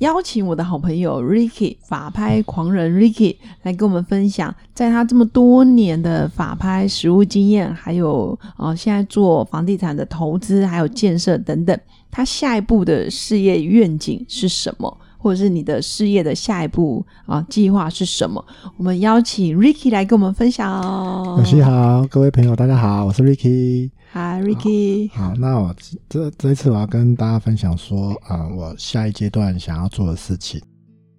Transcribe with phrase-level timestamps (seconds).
[0.00, 11.78] 邀请我的好朋友 Ricky 法拍狂人 Ricky 来跟我们分享，在他这么多年的法拍实务经验，还有啊现在做房地产的投资还有建设等等，
[12.10, 18.44] 他下一步的事业愿景是什么，或者是你的事业的下一步啊计划是什么？
[18.76, 21.36] 我们邀请 Ricky 来跟我们分享哦。
[21.38, 23.90] 老师好，各位朋友大家好，我是 Ricky。
[24.12, 25.74] Hi Ricky，好，那我
[26.10, 30.60] 这这一次我要跟大家分享说，啊，我下一阶段想要做的事情，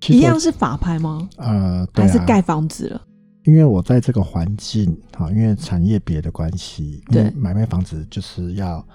[0.10, 1.28] 一样是法拍吗？
[1.38, 3.02] 呃，还是盖房子了？
[3.46, 8.86] 因为我在这个环境，好，因为产业别的关系，对，买卖房子就是要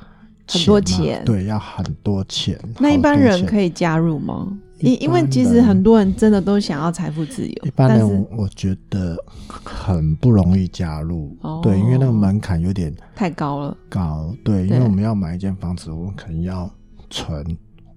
[0.46, 2.56] 很多钱，对，要很多钱。
[2.78, 4.56] 那一般人可以加入吗？
[4.80, 9.16] 因因为其实很多人真的都想要财富自由，一般人我觉得
[9.64, 13.76] 很不容易加入，对，因为那个门槛有点太高了。
[13.88, 16.70] 高，对，因为我们要买一间房子，我们可能要
[17.08, 17.44] 存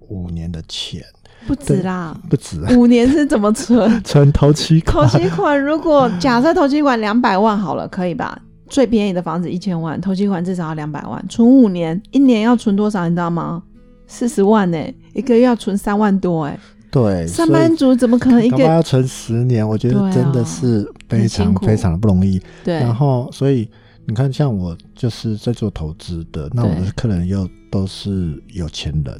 [0.08, 1.02] 五年的钱，
[1.46, 2.60] 不止啦，不止。
[2.76, 3.88] 五年是怎么存？
[4.04, 5.08] 存头期款。
[5.08, 8.38] 头期款如果假设头期款两百万好了，可以吧？
[8.68, 13.08] 最便宜的房子一千万，头期款至少要两百万，存五年，一年要存多少？
[13.08, 13.62] 你知道吗？
[14.06, 14.78] 四十万呢，
[15.14, 16.58] 一个月要存三万多哎。
[16.94, 19.68] 对，上班族怎么可能一个要存十年？
[19.68, 22.40] 我觉得真的是非常非常的不容易。
[22.62, 23.68] 对，然后所以
[24.06, 29.18] 你看，像我就是在做投资的，那我的客人又都是有钱人，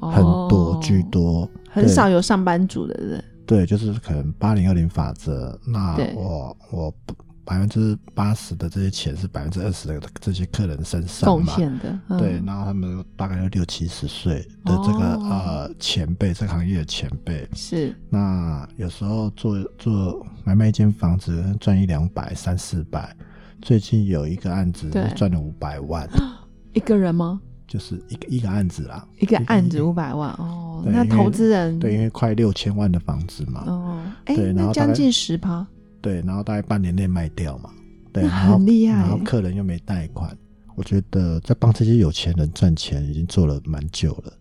[0.00, 3.22] 很多居多，很少有上班族的人。
[3.44, 5.60] 对，就是可能八零二零法则。
[5.66, 7.14] 那我我不。
[7.50, 17.48] 百分之八十的这些钱是百分之二十的这些客人身上贡献的，对，然后他们大概有六七十岁的这个呃前辈，这个行业的前辈。
[17.52, 17.92] 是。
[18.08, 23.12] 那有时候做做买卖一间房子赚一两百三四百，
[23.60, 26.08] 最近有一个案子赚了五百万，
[26.72, 27.40] 一个人吗？
[27.66, 35.66] 就是一个一个案子啦，一个案子五百万哦，那投资人对，因为快六千万的房子嘛，哦，对，然后将近十趴。
[36.00, 37.70] 对，然后大概半年内卖掉嘛，
[38.12, 38.94] 对，很厉害。
[38.94, 40.36] 然后客人又没贷款，
[40.74, 44.32] 我觉得在帮这些有钱人赚钱已经做了蛮久了。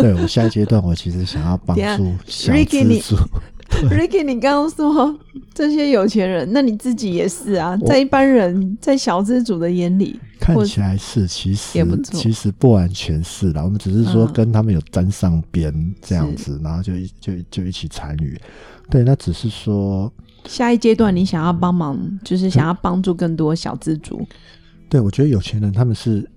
[0.00, 3.16] 对我下一阶段，我其实想要帮助小资主。
[3.88, 5.16] Ricky，你刚刚说
[5.54, 13.62] 这些有钱人，那你自己也是啊，在一般人在小资主的眼里，看起来是，其实其实不完全是啦。
[13.62, 18.36] 我们只是说跟他们有沾上边这样子，然后就就就一起参与。
[18.90, 20.12] 对，那只是说。
[20.46, 24.26] 下一阶段，你想要帮忙，就是想要帮助更多小资族。
[24.88, 26.28] 对，我觉得有钱人他们是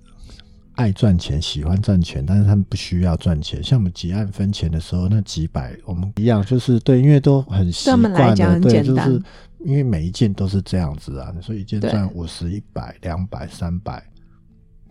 [0.75, 3.63] 爱赚钱、喜欢赚钱，但是他们不需要赚钱。
[3.63, 9.21] 像我们结案分钱的时候，那几百，我们一样，就是对，因为都很习惯的，对，就是
[9.59, 11.31] 因为每一件都是这样子啊。
[11.35, 14.03] 你说一件赚五十、一百、两百、三百，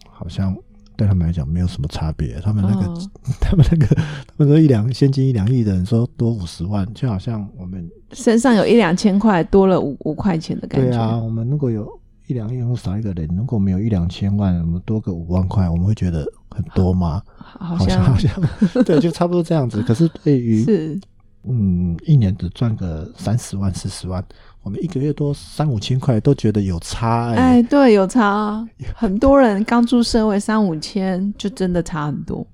[0.08, 0.56] 好像。
[1.00, 3.00] 对他们来讲没有什么差别，他们那个，
[3.40, 10.90] 他们那个，他们说一两现金一两亿的人说多五十万，就好像我们身上有一两千块多了五五块钱的感觉。
[10.90, 11.90] 对啊，我们如果有
[12.26, 17.22] 一两亿，或少一个人，如果没有一两千万，我们多个五万块，我们会觉得很多吗？
[17.38, 18.30] 好像好像
[18.84, 19.82] 对，就差不多这样子。
[19.82, 21.00] 可是对于是
[21.44, 24.22] 嗯，一年只赚个三十万四十万。
[24.62, 28.62] 我们一个月多三五千块都觉得有差哎，对，有差。
[28.94, 32.46] 很多人刚出社会三五千就真的差很多，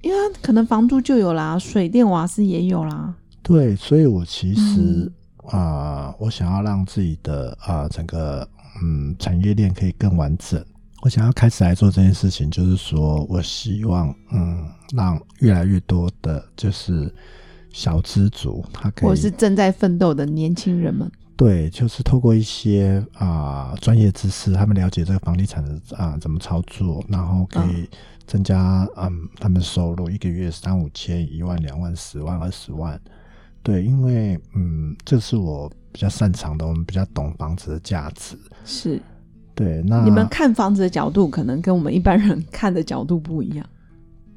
[0.00, 3.12] 因为可能房租就有啦，水电瓦斯也有啦。
[3.42, 5.10] 对，所以我其实
[5.48, 8.48] 啊，我想要让自己的啊整个
[8.80, 10.64] 嗯产业链可以更完整。
[11.02, 17.12] 我想要开始来做这件事情，就是说我希望嗯让越来越多的就是
[17.70, 21.10] 小资族，他可以，或是正在奋斗的年轻人们。
[21.36, 27.88] 对，就是透过一些啊专业知识，他们了解这个房地产的啊怎么操作，然后可以
[28.26, 33.00] 增加嗯他们收入，一个月三五千、一万、两万、十万、二十万。
[33.62, 38.38] 对，因为嗯这是我比较擅长的，我们比较懂房子的价值。
[38.64, 39.00] 是，
[39.54, 43.66] 对，那你们看房子的角度可能跟我们一般人看的角度不一样。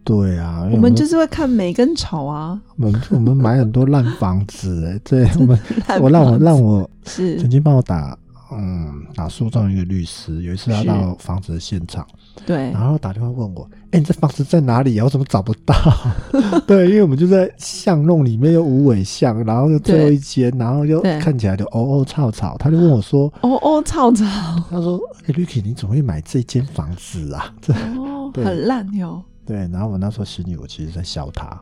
[0.08, 2.58] 对啊，我们就是会看美跟丑啊。
[2.78, 5.60] 我们我们买很多烂房子，哎，对， 我们
[6.02, 8.18] 我让我让我是曾经帮我打
[8.50, 12.08] 嗯打诉讼一个律师，有一次他到房子的现场，
[12.46, 15.04] 对，然后打电话问我，哎，你这房子在哪里啊？
[15.04, 15.76] 我怎么找不到？
[16.66, 24.24] 对，因为我们就在巷弄里面，又无尾巷，然后又最后一间，然后又看起来就哦哦吵吵，他就问我说，哦哦吵吵，
[24.70, 27.54] 他说，哎，Ricky，你怎么会买这间房子啊？
[27.62, 29.22] 这哦， 很烂哟。
[29.48, 31.60] 对，然后我那时候心里，我其实在笑他，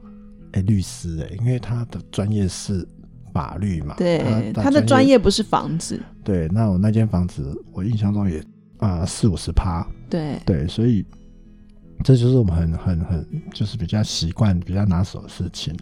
[0.54, 2.86] 哎，律师哎，因为他的专业是
[3.32, 6.02] 法律嘛，对，他的专业不是房子。
[6.24, 8.44] 对，那我那间房子，我印象中也
[8.80, 11.06] 啊四五十趴，对对，所以
[12.04, 15.78] 这就是我们很很很就是比较习惯、比较拿手的事情。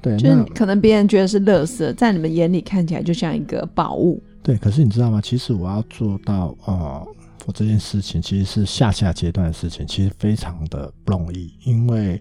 [0.00, 4.22] 对，就是可能别人觉得是垃圾，在你们眼里看起来就像一个宝物。
[4.42, 5.20] 对，可是你知道吗？
[5.20, 7.06] 其实我要做到哦。
[7.46, 12.16] 我这件事情其实是下下阶段的事情，其实非常的不容易，因为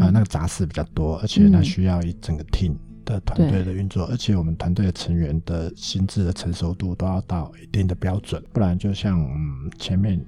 [0.00, 2.74] 啊那个杂事比较多，而且那需要一整个 team
[3.04, 10.20] 的团队的运作，而且我们团队的成员的心智的成熟度都要到一定的标准，不然就像嗯前面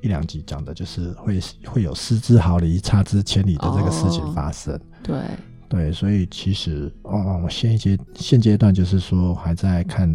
[0.00, 4.78] 一两集讲的，就是会会有失之毫厘差之千里的这个事情发生。
[5.02, 5.16] 对
[5.72, 10.14] 对，所以其实哦，我现阶现阶段就是说还在看。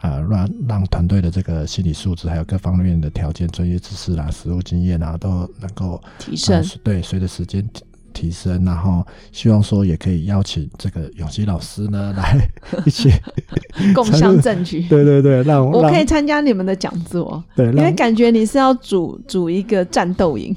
[0.00, 5.28] 啊，让让团队的这个心理素质，还有各方面的条件、专业知识啦、实务经验啊，都
[5.60, 6.64] 能够提升。
[6.84, 7.68] 对，随着时间
[8.12, 12.38] 提升，然后希望说也可以邀请这个永熙老师呢来
[12.86, 13.10] 一起
[13.92, 14.82] 共享证据。
[14.82, 17.42] 对对对，让我可以参加你们的讲座。
[17.56, 20.54] 对，因为感觉你是要组组一个战斗营。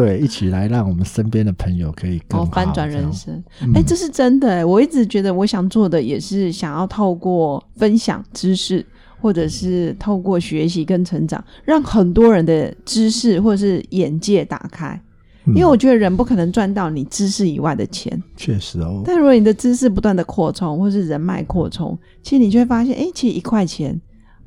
[0.00, 3.42] 对，一起来让我们身边的朋友可以更好翻转人生。
[3.74, 4.64] 哎，这是真的哎！
[4.64, 8.84] 我一直觉得我想做的也是想要透过分享知识，
[9.20, 14.98] 或者是透过学习跟成长，让很多人的知识或者是眼界打开。
[15.46, 19.02] 因为我觉得人不可能赚到你知识以外的钱，确实哦。
[19.04, 24.00] 但如果你的知识不断的扩充，或是人脉扩充，其实你就会发现，哎，其实一块钱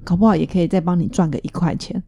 [0.04, 2.02] 搞不好也可以再帮你赚个一块钱。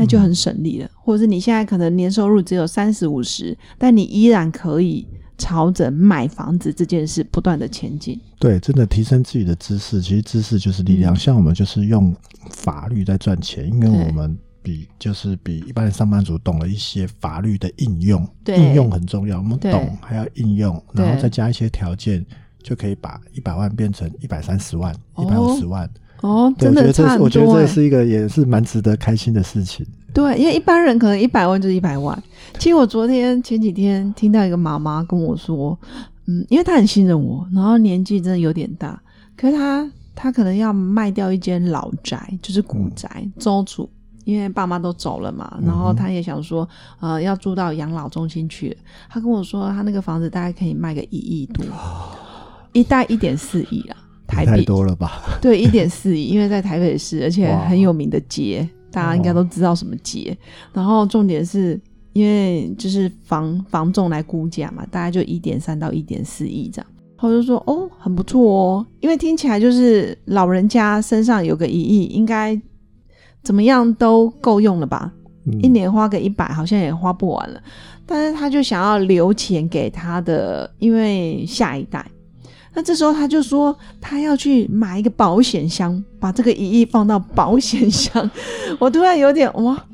[0.00, 5.04] 那就很省力了，或者是你现在可能年收入只有三十五十，但你依然可以
[5.36, 8.16] 朝着买房子这件事不断的前进。
[8.38, 11.16] 对，真的提升自己的知识，其实知识就是力量。
[11.16, 12.14] 像我们就是用
[12.50, 19.38] 法律在赚钱，因为我们比就是比一般的上班族懂了一些法律的应用，应用很重要。
[19.38, 22.24] 我们懂还要应用，然后再加一些条件，
[22.62, 25.90] 就可以把一百万变成一百三十万、一百五十万。
[26.20, 27.24] 哦，真的差很多。
[27.24, 29.86] 我觉得这是一个也是蛮值得开心的事情。
[30.12, 32.20] 对，因为一般人可能一百万就是一百万。
[32.58, 35.78] 其实我昨天前几天听到一个妈妈跟我说，
[36.26, 39.00] 嗯，因为她很信任我，然后年纪真的有点大，
[39.36, 43.88] 可是她她可能要卖掉一间老宅，就是古宅，租住，
[44.24, 46.68] 因为爸妈都走了嘛，然后她也想说，
[46.98, 48.76] 呃，要住到养老中心去。
[49.08, 51.64] 她跟我说，她那个房子大概可以卖个一亿多，
[52.72, 53.96] 一贷一点四亿啊。
[54.28, 55.22] 台太多了吧？
[55.42, 60.36] 对，一点四亿，因为在台北市，而且很有名的街，大家应该都知道什么街。
[60.72, 61.80] 然后重点是
[62.12, 66.86] 因为就是房房仲来估价嘛，大概就一点三到一点四亿这样。
[67.16, 72.56] 他就说哦，很不错哦，因为听起来就是老人家身上有个一亿，应该
[73.42, 75.10] 怎么样都够用了吧？
[75.62, 77.60] 一年花个一百，好像也花不完了。
[78.04, 82.06] 但是他就想要留钱给他的，因为下一代。
[82.78, 88.30] 那这时候他就说，他要去买一个保险箱，把这个一亿放到保险箱。
[88.78, 89.84] 我突然有点哇，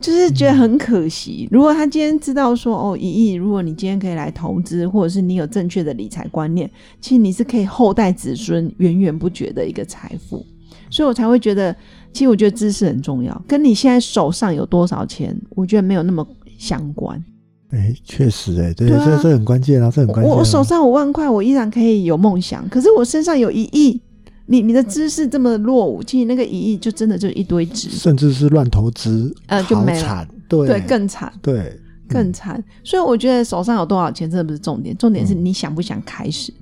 [0.00, 1.48] 就是觉得很可惜。
[1.52, 6.68] 如果他今天知道说，哦，一亿，如果你今天可以来投资，或者是你有正确的理财观念，
[7.00, 10.44] 其实你是可以后代子孙源源不绝的一个财富。
[10.90, 11.72] 所以我才会觉得，
[12.12, 16.26] 其实我觉得知识很重要，跟你现在手上有多少钱，我觉得没有那么
[16.58, 17.24] 相关。
[17.70, 20.30] 哎，确实，哎，对，这这很关键啊，这很关键。
[20.30, 22.68] 我我手上五万块，我依然可以有梦想。
[22.68, 24.00] 可是我身上有一亿，
[24.46, 30.26] 你你的知识这么落伍，其实那个一亿就真的就一堆纸，甚至是乱投资，呃，就没了。
[30.48, 31.76] 对对，更惨，对，
[32.08, 32.62] 更惨。
[32.84, 36.54] 所以我觉得手上有多少钱，真的不是重点，重点是你想不想开始。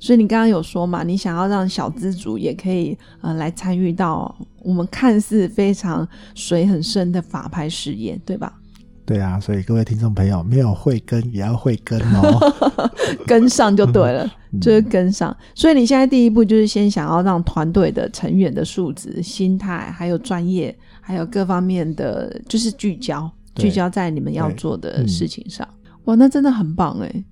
[0.00, 8.52] 所以你刚刚有说嘛，你想要让小资主也可以呃来参与到我们看似非常水很深的法拍事业，对吧？
[9.06, 12.52] 对啊，所以各位听众朋友，没有慧根也要慧根哦，
[13.26, 14.30] 跟上就对了，
[14.60, 15.36] 就是跟上。
[15.54, 25.68] 所以你现在第一步就是先想要让团队的成员的素质、心态，还有专业，还有各方面的，就是聚焦，聚焦在你们要做的事情上。
[26.04, 27.24] 哇，那真的很棒哎！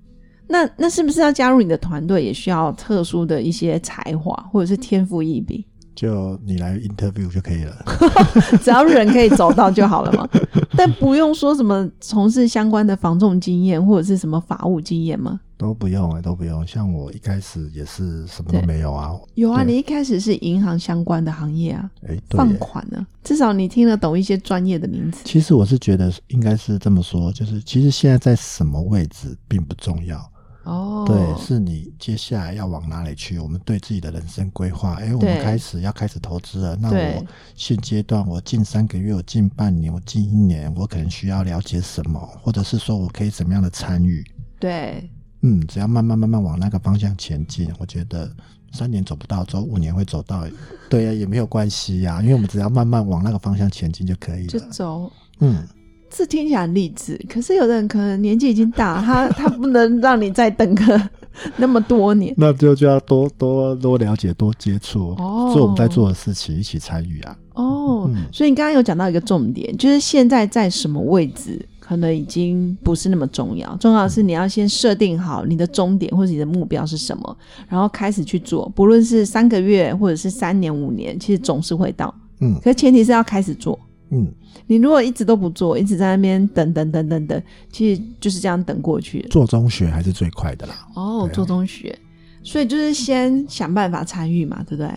[0.49, 5.65] 那那是不是要加入你的团队，也需要特殊的一些才华或者是天赋异禀？
[6.03, 7.77] 就你来 interview 就可以了，
[8.61, 10.29] 只要人可以走到就好了嘛。
[10.77, 15.39] 但不用说什么从事相关的防重经验或者是什么法务经验吗？
[15.57, 16.67] 都不用哎，都不用。
[16.67, 19.13] 像我一开始也是什么都没有啊。
[19.35, 25.21] 有啊，你一开始是银行相关的行业啊，哎，放款呢，至少你听得懂一些专业的名词。
[25.25, 30.32] 其实我是觉得应该是这么说，就是其实现在在什么位置并不重要。
[30.65, 33.39] 哦，对，是你接下来要往哪里去？
[33.39, 36.77] 我们对自己的人生规划，哎，我们开始要开始投资了。
[36.77, 37.27] 那我
[37.57, 44.25] 现阶段，我近三个月，我近半年，我近一年，我可能需要了解什么，或者是说我可以怎么样的参与？
[44.61, 48.31] 对，嗯，只要慢慢慢慢往那个方向前进，我觉得
[48.73, 50.47] 三年走不到，走五年会走到，
[50.89, 54.47] 对呀，也没有关系呀，因为我们只要慢慢往那个方向前进就可以了。
[54.47, 55.67] 就走，嗯。
[56.15, 61.11] 这听起来励志，可是有的人可能年纪已经大， 他他不能让你再等个
[61.57, 65.15] 那么多年，那就就要多多多了解、多接触，
[65.53, 67.37] 做我们在做的事情，一起参与啊。
[67.55, 77.37] 哦，所以你刚刚有讲到一个重点，就是现在在什么位置，可能已经不是那么重要，重要的是你要先设定好你的终点或者你的目标是什么，
[77.69, 82.15] 然后开始去做，不论是三个月或者是三年、五年，其实总是会到。
[82.41, 83.79] 嗯，可是前提是要开始做。
[84.15, 84.31] 嗯，
[84.67, 87.43] 你如果一直都不做，一直在那边等等等等等，
[87.73, 89.23] 其实就是这样等过去。
[89.31, 90.87] 做中学还是最快的啦。
[90.95, 91.99] 哦，做中学，
[92.43, 94.89] 所以就是先想办法参与嘛，对不对？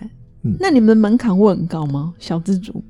[0.43, 0.57] 嗯。
[0.59, 2.13] 那你们的门槛会很高吗？
[2.19, 2.83] 小资主？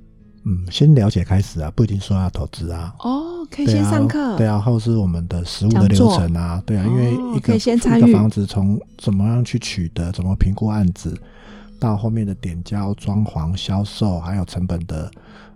[0.48, 2.94] 嗯，先了解开始啊，不一定说要投资啊。
[3.00, 4.38] 哦，可以先上课。
[4.38, 11.16] 对啊，或是我们的实物的流程啊，对啊，因为一个一个房子从怎么样去取得，怎么评估案子，
[11.80, 15.12] 到后面的点胶、装潢、销售，还有成本的。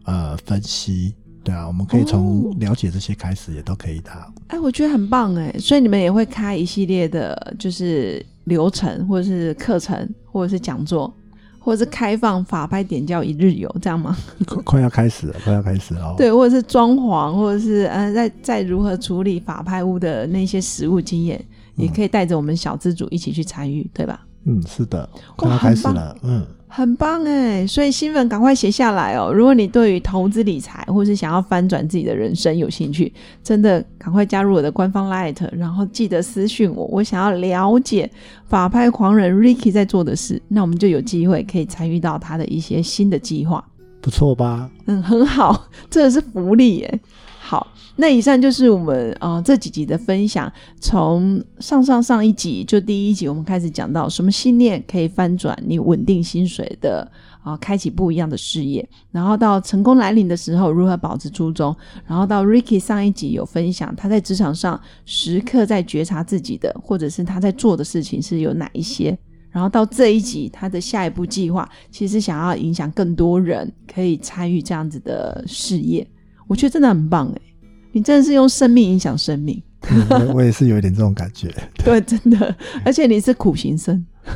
[0.05, 4.09] 呃，分析对啊，我们可以从了解这些开始，也都可以的。
[4.47, 11.13] 哎，我觉得很棒哎，所以你们也会开一系列的，就是流程，或者是课程，或者是讲座，
[11.59, 14.17] 或者是开放法拍点教一日游，这样吗？
[14.47, 16.15] 快快要开始了，快要开始了。
[16.17, 21.43] 对，或者是装潢，或者是呃，在在如何处理法拍屋的那些实物经验，
[21.75, 24.25] 也可以带着我们小资主一起去参与，对吧？
[24.49, 26.45] 嗯，是的，快要开始了，嗯。
[26.71, 29.33] 很棒哎，所以新粉赶快写下来哦！
[29.33, 33.11] 如果你对于投资理财或是想要翻转自己的人生有兴趣，
[33.43, 38.07] 真的赶快加入我的官方 Light，然后记得私讯我，我想要了解
[38.45, 43.65] 法拍狂人 Ricky 在做的事，那我们就有机会可以参与到他的一些新的计划，
[43.99, 44.69] 不错吧？
[44.85, 46.99] 嗯，很好，这是福利耶。
[47.49, 47.65] 好，
[47.95, 50.53] 那以上就是我们啊这几集的分享。
[50.79, 58.87] 从上上上一集就第一集，我们开始讲到什么信念可以翻转你稳定薪水的啊，开启不一样的事业。
[59.11, 61.75] 然后到成功来临的时候，如何保持初衷。
[62.05, 69.17] 然后到 Ricky 上一集有分享他在职场上时刻在觉察自己的，或者是他在做的事情是有哪一些。
[69.49, 76.07] 然后到这一集，他的下一步计划其实想要影响更多人可以参与这样子的事业。
[76.49, 77.41] 我觉得真的很棒哎，
[77.93, 79.61] 你真的是用生命影响生命。
[80.33, 81.49] 我也是有一点这种感觉。
[81.85, 82.53] 对，真的，
[82.83, 84.05] 而且你是苦行僧，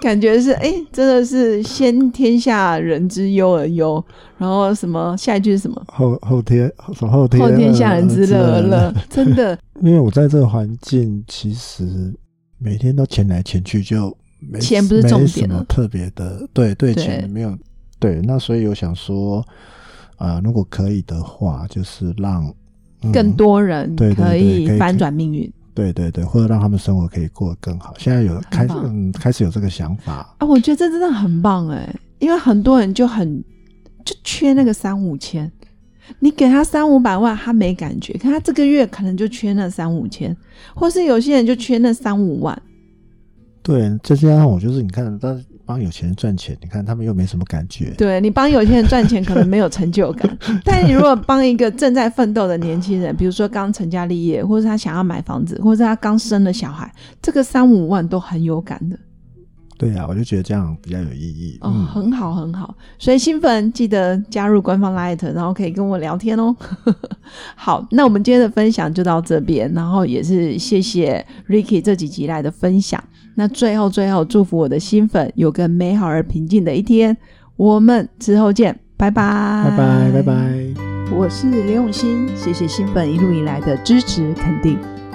[0.00, 4.02] 感觉是哎，真的是先天下人之忧而忧，
[4.38, 5.82] 然后什么下一句是什么？
[5.88, 9.58] 后后天什么后天后天下人之乐而乐，真的。
[9.82, 12.14] 因为我在这个环境，其实
[12.58, 17.58] 每天都钱来钱去，就没钱不是重点了，特别的，对对，钱没有
[17.98, 18.20] 对。
[18.22, 19.44] 那所以我想说。
[20.20, 22.52] 啊，如果可以的话，就是让
[23.10, 25.50] 更多人可以翻转命运。
[25.72, 27.94] 对对对，或者让他们生活可以过得更好。
[27.96, 33.42] 现在有开始，嗯，开始有这个想法啊，我觉得这真的很棒哎，因为很多人就很
[34.04, 35.50] 就缺那个三五千，
[36.18, 40.36] 你给他三五百万，他没感觉，可他这个月可能就缺那三五千，
[40.74, 42.60] 或是有些人就缺那三五万。
[43.62, 45.42] 对，再加上我就是你看，但。
[45.70, 47.94] 帮有钱人赚钱，你看他们又没什么感觉。
[47.96, 50.38] 对你帮有钱人赚钱，可能没有成就感。
[50.66, 58.98] 但你如果帮一个正在奋斗的年轻人，比如说刚成家立业，或者他想要买房子，或者他刚生了小孩，这个三五万都很有感的。
[59.78, 61.56] 对呀，我就觉得这样比较有意义。
[61.60, 62.74] 哦，很好，很好。
[62.98, 66.54] 所以新粉记得加入官方 Light，然后可以跟我聊天哦。
[67.54, 73.02] 好，那我们今天的分享就到这边，然后也是谢谢 Ricky 这几集来的分享。
[73.40, 77.16] 那最后，最后祝福我的新粉有个美好而平静的一天。
[77.56, 80.34] 我们之后见，拜拜，拜拜，拜拜。
[81.10, 84.78] 我是刘永新，谢谢新粉一路以来的支持肯定。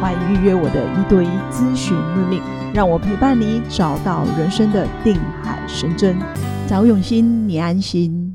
[0.00, 2.40] 欢迎预约我的一对一咨询任命，
[2.72, 6.16] 让我陪伴你找到人生的定海神针。
[6.68, 8.27] 找永新，你安心。